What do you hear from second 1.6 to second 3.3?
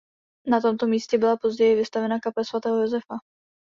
vystavena kaple svatého Josefa.